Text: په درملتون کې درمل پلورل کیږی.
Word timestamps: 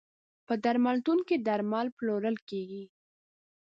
په 0.47 0.53
درملتون 0.63 1.19
کې 1.27 1.35
درمل 1.47 1.87
پلورل 1.97 2.37
کیږی. 2.49 2.83